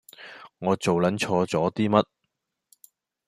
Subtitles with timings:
[0.57, 2.03] 我做撚錯咗啲乜